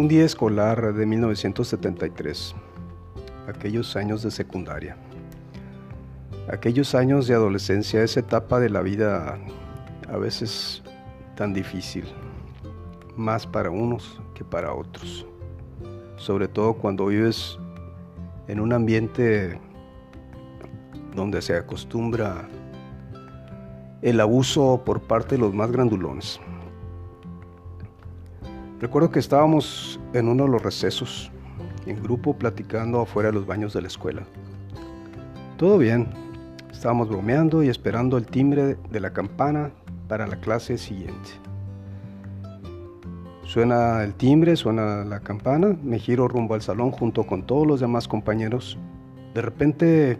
Un 0.00 0.08
día 0.08 0.24
escolar 0.24 0.94
de 0.94 1.04
1973, 1.04 2.54
aquellos 3.46 3.96
años 3.96 4.22
de 4.22 4.30
secundaria, 4.30 4.96
aquellos 6.50 6.94
años 6.94 7.26
de 7.26 7.34
adolescencia, 7.34 8.02
esa 8.02 8.20
etapa 8.20 8.60
de 8.60 8.70
la 8.70 8.80
vida 8.80 9.38
a 10.10 10.16
veces 10.16 10.82
tan 11.36 11.52
difícil, 11.52 12.06
más 13.14 13.46
para 13.46 13.68
unos 13.68 14.22
que 14.32 14.42
para 14.42 14.72
otros, 14.72 15.26
sobre 16.16 16.48
todo 16.48 16.72
cuando 16.72 17.04
vives 17.04 17.58
en 18.48 18.58
un 18.58 18.72
ambiente 18.72 19.60
donde 21.14 21.42
se 21.42 21.54
acostumbra 21.54 22.48
el 24.00 24.18
abuso 24.18 24.80
por 24.82 25.02
parte 25.02 25.34
de 25.34 25.42
los 25.42 25.52
más 25.52 25.70
grandulones. 25.70 26.40
Recuerdo 28.80 29.10
que 29.10 29.18
estábamos 29.18 30.00
en 30.14 30.26
uno 30.26 30.44
de 30.44 30.50
los 30.52 30.62
recesos, 30.62 31.30
en 31.84 32.02
grupo, 32.02 32.34
platicando 32.34 33.02
afuera 33.02 33.28
de 33.28 33.34
los 33.34 33.46
baños 33.46 33.74
de 33.74 33.82
la 33.82 33.88
escuela. 33.88 34.22
Todo 35.58 35.76
bien, 35.76 36.08
estábamos 36.72 37.10
bromeando 37.10 37.62
y 37.62 37.68
esperando 37.68 38.16
el 38.16 38.24
timbre 38.24 38.78
de 38.90 39.00
la 39.00 39.12
campana 39.12 39.70
para 40.08 40.26
la 40.26 40.36
clase 40.36 40.78
siguiente. 40.78 41.28
Suena 43.44 44.02
el 44.02 44.14
timbre, 44.14 44.56
suena 44.56 45.04
la 45.04 45.20
campana, 45.20 45.76
me 45.82 45.98
giro 45.98 46.26
rumbo 46.26 46.54
al 46.54 46.62
salón 46.62 46.90
junto 46.90 47.24
con 47.24 47.42
todos 47.42 47.66
los 47.66 47.80
demás 47.80 48.08
compañeros. 48.08 48.78
De 49.34 49.42
repente 49.42 50.18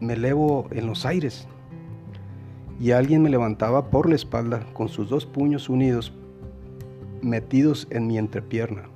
me 0.00 0.14
elevo 0.14 0.66
en 0.72 0.88
los 0.88 1.06
aires 1.06 1.46
y 2.80 2.90
alguien 2.90 3.22
me 3.22 3.30
levantaba 3.30 3.88
por 3.88 4.08
la 4.08 4.16
espalda 4.16 4.66
con 4.72 4.88
sus 4.88 5.08
dos 5.08 5.26
puños 5.26 5.68
unidos 5.68 6.12
metidos 7.22 7.86
en 7.90 8.06
mi 8.06 8.18
entrepierna, 8.18 8.88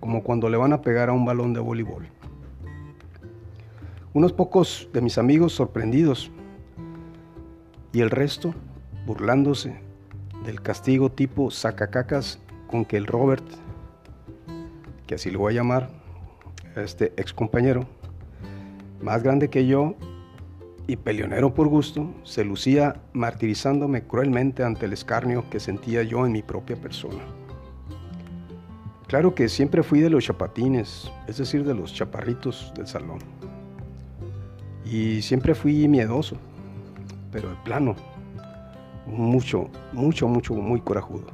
como 0.00 0.22
cuando 0.22 0.48
le 0.48 0.56
van 0.56 0.72
a 0.72 0.82
pegar 0.82 1.08
a 1.08 1.12
un 1.12 1.24
balón 1.24 1.52
de 1.52 1.60
voleibol. 1.60 2.08
Unos 4.12 4.32
pocos 4.32 4.88
de 4.92 5.00
mis 5.00 5.18
amigos 5.18 5.52
sorprendidos 5.52 6.30
y 7.92 8.00
el 8.00 8.10
resto 8.10 8.54
burlándose 9.06 9.78
del 10.44 10.62
castigo 10.62 11.10
tipo 11.10 11.50
sacacacas 11.50 12.38
con 12.66 12.84
que 12.84 12.96
el 12.96 13.06
Robert, 13.06 13.44
que 15.06 15.16
así 15.16 15.30
lo 15.30 15.40
voy 15.40 15.52
a 15.54 15.56
llamar, 15.56 15.90
este 16.76 17.12
ex 17.16 17.32
compañero, 17.32 17.86
más 19.02 19.22
grande 19.22 19.50
que 19.50 19.66
yo 19.66 19.94
y 20.86 20.96
peleonero 20.96 21.54
por 21.54 21.68
gusto, 21.68 22.14
se 22.22 22.44
lucía 22.44 23.00
martirizándome 23.12 24.02
cruelmente 24.02 24.62
ante 24.62 24.86
el 24.86 24.92
escarnio 24.92 25.48
que 25.50 25.60
sentía 25.60 26.02
yo 26.02 26.26
en 26.26 26.32
mi 26.32 26.42
propia 26.42 26.76
persona. 26.76 27.22
Claro 29.06 29.36
que 29.36 29.48
siempre 29.48 29.84
fui 29.84 30.00
de 30.00 30.10
los 30.10 30.24
chapatines, 30.24 31.12
es 31.28 31.36
decir, 31.38 31.64
de 31.64 31.74
los 31.74 31.94
chaparritos 31.94 32.72
del 32.74 32.88
salón. 32.88 33.18
Y 34.84 35.22
siempre 35.22 35.54
fui 35.54 35.86
miedoso, 35.86 36.36
pero 37.30 37.50
de 37.50 37.56
plano, 37.64 37.94
mucho, 39.06 39.68
mucho, 39.92 40.26
mucho, 40.26 40.54
muy 40.54 40.80
corajudo. 40.80 41.26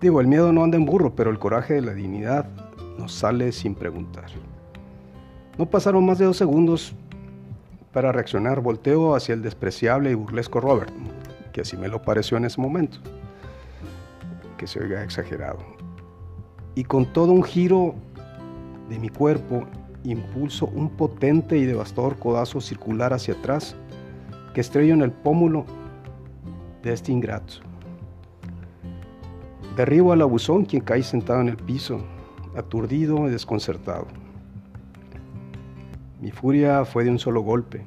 Digo, 0.00 0.20
el 0.20 0.26
miedo 0.26 0.52
no 0.52 0.64
anda 0.64 0.76
en 0.76 0.84
burro, 0.84 1.14
pero 1.14 1.30
el 1.30 1.38
coraje 1.38 1.74
de 1.74 1.82
la 1.82 1.94
dignidad 1.94 2.48
nos 2.98 3.12
sale 3.14 3.52
sin 3.52 3.76
preguntar. 3.76 4.26
No 5.58 5.66
pasaron 5.66 6.04
más 6.04 6.18
de 6.18 6.24
dos 6.24 6.36
segundos 6.36 6.92
para 7.92 8.10
reaccionar. 8.10 8.60
Volteo 8.60 9.14
hacia 9.14 9.34
el 9.34 9.42
despreciable 9.42 10.10
y 10.10 10.14
burlesco 10.14 10.60
Robert, 10.60 10.92
que 11.52 11.60
así 11.60 11.76
me 11.76 11.86
lo 11.86 12.02
pareció 12.02 12.36
en 12.36 12.46
ese 12.46 12.60
momento. 12.60 12.98
Que 14.56 14.66
se 14.66 14.80
oiga 14.80 15.04
exagerado 15.04 15.77
y 16.78 16.84
con 16.84 17.06
todo 17.06 17.32
un 17.32 17.42
giro 17.42 17.96
de 18.88 19.00
mi 19.00 19.08
cuerpo 19.08 19.64
impulso 20.04 20.66
un 20.66 20.90
potente 20.90 21.58
y 21.58 21.64
devastador 21.64 22.20
codazo 22.20 22.60
circular 22.60 23.12
hacia 23.12 23.34
atrás 23.34 23.74
que 24.54 24.60
estrello 24.60 24.94
en 24.94 25.02
el 25.02 25.10
pómulo 25.10 25.64
de 26.84 26.92
este 26.92 27.10
ingrato. 27.10 27.54
Derribo 29.76 30.12
al 30.12 30.22
abusón 30.22 30.66
quien 30.66 30.84
cae 30.84 31.02
sentado 31.02 31.40
en 31.40 31.48
el 31.48 31.56
piso, 31.56 31.98
aturdido 32.56 33.26
y 33.26 33.32
desconcertado. 33.32 34.06
Mi 36.20 36.30
furia 36.30 36.84
fue 36.84 37.02
de 37.02 37.10
un 37.10 37.18
solo 37.18 37.40
golpe, 37.40 37.86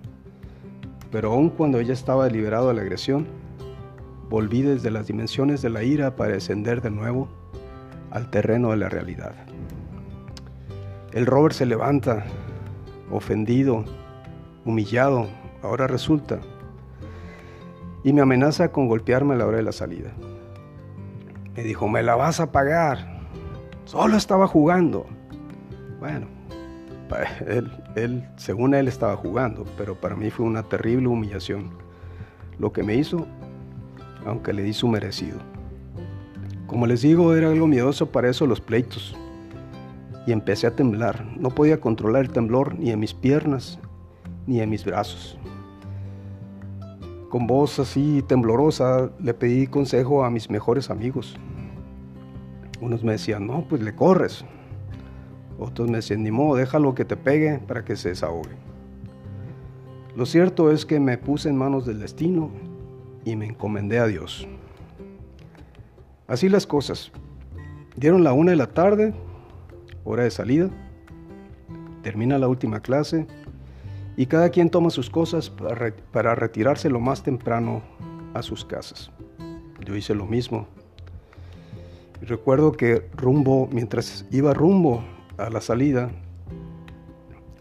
pero 1.14 1.32
aun 1.32 1.50
cuando 1.50 1.80
ella 1.80 1.94
estaba 1.94 2.26
deliberado 2.26 2.68
de 2.68 2.74
la 2.74 2.82
agresión, 2.82 3.26
volví 4.30 4.64
desde 4.64 4.92
las 4.92 5.08
dimensiones 5.08 5.62
de 5.62 5.70
la 5.70 5.82
ira 5.82 6.18
para 6.18 6.34
descender 6.34 6.82
de 6.82 6.92
nuevo 6.92 7.40
al 8.12 8.30
terreno 8.30 8.72
de 8.72 8.78
la 8.78 8.90
realidad. 8.90 9.34
El 11.14 11.26
Robert 11.26 11.56
se 11.56 11.66
levanta, 11.66 12.24
ofendido, 13.10 13.84
humillado, 14.66 15.28
ahora 15.64 15.88
resulta, 15.88 16.40
y 18.04 18.14
me 18.14 18.22
amenaza 18.22 18.72
con 18.72 18.88
golpearme 18.88 19.34
a 19.34 19.38
la 19.38 19.46
hora 19.46 19.58
de 19.58 19.64
la 19.64 19.72
salida. 19.72 20.12
Me 21.56 21.64
dijo, 21.64 21.88
me 21.88 22.04
la 22.04 22.16
vas 22.16 22.40
a 22.40 22.52
pagar. 22.52 23.20
Solo 23.86 24.16
estaba 24.16 24.48
jugando. 24.48 25.06
Bueno, 26.00 26.28
él, 27.46 27.72
él, 27.96 28.28
según 28.38 28.74
él 28.74 28.88
estaba 28.88 29.18
jugando, 29.18 29.66
pero 29.78 29.96
para 29.96 30.16
mí 30.16 30.30
fue 30.30 30.46
una 30.46 30.64
terrible 30.64 31.08
humillación. 31.08 31.72
Lo 32.58 32.72
que 32.72 32.84
me 32.84 32.96
hizo, 32.96 33.28
aunque 34.26 34.54
le 34.54 34.64
di 34.64 34.74
su 34.74 34.88
merecido. 34.88 35.40
Como 36.72 36.88
les 36.88 37.02
digo, 37.02 37.36
era 37.36 37.50
algo 37.50 37.68
miedoso 37.68 38.14
para 38.14 38.30
eso 38.30 38.48
los 38.48 38.62
pleitos. 38.62 39.14
Y 40.26 40.32
empecé 40.32 40.68
a 40.68 40.74
temblar. 40.74 41.26
No 41.38 41.50
podía 41.50 41.82
controlar 41.82 42.22
el 42.22 42.32
temblor 42.32 42.80
ni 42.80 42.92
en 42.92 43.00
mis 43.02 43.14
piernas 43.14 43.78
ni 44.48 44.62
en 44.62 44.70
mis 44.70 44.86
brazos. 44.86 45.38
Con 47.28 47.46
voz 47.46 47.78
así 47.78 48.24
temblorosa 48.26 49.12
le 49.20 49.34
pedí 49.34 49.68
consejo 49.68 50.24
a 50.24 50.30
mis 50.30 50.50
mejores 50.50 50.90
amigos. 50.90 51.36
Unos 52.80 53.04
me 53.04 53.12
decían, 53.12 53.48
no, 53.48 53.66
pues 53.68 53.82
le 53.82 53.94
corres. 53.94 54.46
Otros 55.60 55.90
me 55.90 55.98
decían, 55.98 56.24
ni 56.24 56.32
modo, 56.32 56.56
déjalo 56.56 56.96
que 56.96 57.04
te 57.04 57.18
pegue 57.18 57.60
para 57.60 57.84
que 57.84 57.98
se 57.98 58.10
desahogue. 58.10 58.56
Lo 60.16 60.26
cierto 60.26 60.72
es 60.72 60.86
que 60.86 61.02
me 61.02 61.18
puse 61.18 61.50
en 61.50 61.58
manos 61.58 61.86
del 61.86 62.00
destino 62.00 62.50
y 63.26 63.36
me 63.36 63.48
encomendé 63.48 64.00
a 64.00 64.08
Dios. 64.08 64.48
Así 66.32 66.48
las 66.48 66.66
cosas. 66.66 67.12
Dieron 67.98 68.24
la 68.24 68.32
una 68.32 68.52
de 68.52 68.56
la 68.56 68.68
tarde, 68.68 69.14
hora 70.06 70.24
de 70.24 70.32
salida. 70.32 70.70
Termina 72.04 72.38
la 72.38 72.48
última 72.48 72.80
clase 72.80 73.28
y 74.16 74.28
cada 74.28 74.48
quien 74.48 74.70
toma 74.70 74.92
sus 74.92 75.10
cosas 75.10 75.50
para, 75.50 76.34
retirarse 76.34 76.90
lo 76.90 77.02
más 77.02 77.22
temprano 77.22 77.82
a 78.34 78.42
sus 78.44 78.64
casas. 78.64 79.12
Yo 79.86 79.94
hice 79.94 80.16
lo 80.16 80.26
mismo. 80.26 80.68
Recuerdo 82.22 82.72
que 82.72 83.10
rumbo, 83.18 83.68
mientras 83.70 84.26
iba 84.32 84.54
rumbo 84.54 85.04
a 85.38 85.50
la 85.50 85.60
salida, 85.60 86.12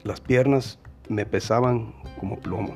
las 0.04 0.20
piernas 0.20 0.78
me 1.08 1.26
pesaban 1.26 1.92
como 2.20 2.38
plomo. 2.38 2.75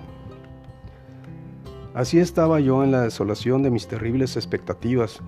Así 1.94 2.19
estaba 2.19 2.59
yo 2.59 2.82
en 2.82 2.91
la 2.91 3.03
desolación 3.03 3.62
de 3.62 3.71
mis 3.71 3.87
terribles 3.87 4.34
expectativas 4.34 5.22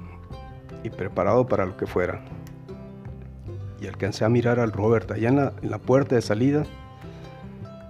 preparado 0.91 1.47
para 1.47 1.67
lo 1.67 1.77
que 1.77 1.87
fuera. 1.87 2.23
Y 3.81 3.87
alcancé 3.87 4.25
a 4.25 4.29
mirar 4.29 4.59
al 4.59 4.73
Robert 4.73 5.11
allá 5.11 5.29
en 5.29 5.37
la, 5.37 5.53
en 5.63 5.71
la 5.71 5.79
puerta 5.79 6.15
de 6.15 6.23
salida, 6.23 6.65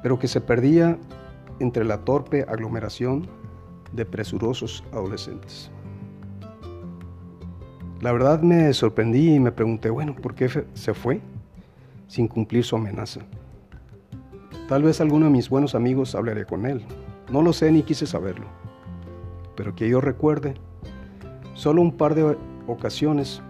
pero 0.02 0.18
que 0.18 0.28
se 0.28 0.40
perdía 0.40 0.98
entre 1.60 1.84
la 1.84 1.98
torpe 1.98 2.44
aglomeración 2.48 3.26
de 3.92 4.04
presurosos 4.04 4.84
adolescentes. 4.92 5.70
La 8.00 8.12
verdad 8.12 8.43
me 8.43 8.72
sorprendí 8.75 9.34
y 9.34 9.40
me 9.40 9.52
pregunté, 9.52 9.88
bueno, 9.88 10.14
¿por 10.14 10.34
qué 10.34 10.66
se 10.75 10.94
fue 10.94 11.20
sin 12.08 12.28
cumplir 12.28 12.62
su 12.62 12.76
amenaza? 12.76 13.20
Tal 14.69 14.82
vez 14.82 15.00
alguno 15.00 15.26
de 15.26 15.32
mis 15.32 15.49
buenos 15.49 15.75
amigos 15.75 16.14
hablaría 16.14 16.44
con 16.44 16.66
él. 16.66 16.84
No 17.31 17.40
lo 17.40 17.52
sé 17.52 17.72
ni 17.72 17.82
quise 17.82 18.06
saberlo. 18.06 18.46
Pero 19.56 19.75
que 19.75 19.88
yo 19.88 20.00
recuerde, 20.00 20.54
solo 21.54 21.81
un 21.81 21.96
par 21.96 22.14
de 22.14 22.37
ocasiones 22.66 23.42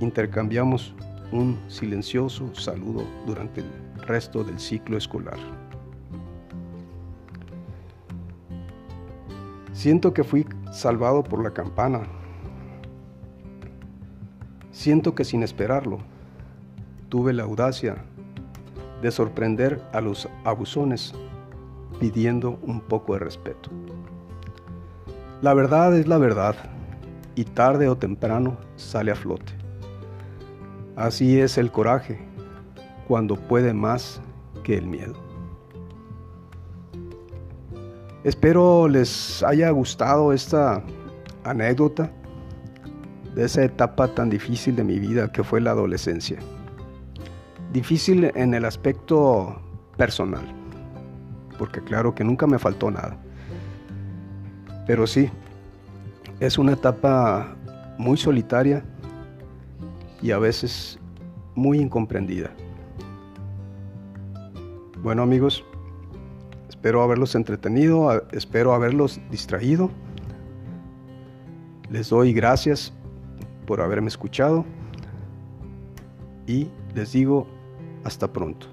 intercambiamos 0.00 0.94
un 1.32 1.58
silencioso 1.68 2.54
saludo 2.54 3.04
durante 3.26 3.60
el 3.60 3.66
resto 4.06 4.44
del 4.44 4.58
ciclo 4.58 4.96
escolar. 4.96 5.38
Siento 9.72 10.12
que 10.12 10.24
fui 10.24 10.46
salvado 10.72 11.22
por 11.22 11.42
la 11.42 11.52
campana. 11.52 12.02
Siento 14.72 15.14
que 15.14 15.24
sin 15.24 15.42
esperarlo, 15.42 15.98
tuve 17.08 17.32
la 17.32 17.44
audacia 17.44 18.04
de 19.02 19.10
sorprender 19.10 19.80
a 19.92 20.00
los 20.00 20.28
abusones 20.44 21.14
pidiendo 22.00 22.58
un 22.62 22.80
poco 22.80 23.14
de 23.14 23.20
respeto. 23.20 23.70
La 25.42 25.54
verdad 25.54 25.96
es 25.96 26.08
la 26.08 26.18
verdad 26.18 26.56
y 27.38 27.44
tarde 27.44 27.88
o 27.88 27.96
temprano 27.96 28.56
sale 28.74 29.12
a 29.12 29.14
flote. 29.14 29.52
Así 30.96 31.38
es 31.38 31.56
el 31.56 31.70
coraje, 31.70 32.18
cuando 33.06 33.36
puede 33.36 33.72
más 33.72 34.20
que 34.64 34.76
el 34.76 34.88
miedo. 34.88 35.14
Espero 38.24 38.88
les 38.88 39.40
haya 39.44 39.70
gustado 39.70 40.32
esta 40.32 40.82
anécdota 41.44 42.10
de 43.36 43.44
esa 43.44 43.62
etapa 43.62 44.08
tan 44.08 44.30
difícil 44.30 44.74
de 44.74 44.82
mi 44.82 44.98
vida 44.98 45.30
que 45.30 45.44
fue 45.44 45.60
la 45.60 45.70
adolescencia. 45.70 46.40
Difícil 47.72 48.32
en 48.34 48.52
el 48.52 48.64
aspecto 48.64 49.62
personal, 49.96 50.42
porque 51.56 51.80
claro 51.84 52.16
que 52.16 52.24
nunca 52.24 52.48
me 52.48 52.58
faltó 52.58 52.90
nada. 52.90 53.16
Pero 54.88 55.06
sí, 55.06 55.30
es 56.40 56.58
una 56.58 56.72
etapa 56.72 57.56
muy 57.98 58.16
solitaria 58.16 58.84
y 60.22 60.30
a 60.30 60.38
veces 60.38 60.98
muy 61.54 61.78
incomprendida. 61.78 62.50
Bueno 65.02 65.22
amigos, 65.22 65.64
espero 66.68 67.02
haberlos 67.02 67.34
entretenido, 67.34 68.26
espero 68.32 68.72
haberlos 68.72 69.20
distraído. 69.30 69.90
Les 71.90 72.10
doy 72.10 72.32
gracias 72.32 72.92
por 73.66 73.80
haberme 73.80 74.08
escuchado 74.08 74.64
y 76.46 76.68
les 76.94 77.12
digo 77.12 77.46
hasta 78.04 78.32
pronto. 78.32 78.66